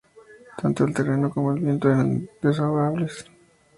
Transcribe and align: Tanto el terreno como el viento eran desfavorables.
Tanto 0.57 0.83
el 0.83 0.95
terreno 0.95 1.29
como 1.29 1.53
el 1.53 1.59
viento 1.61 1.87
eran 1.87 2.27
desfavorables. 2.41 3.25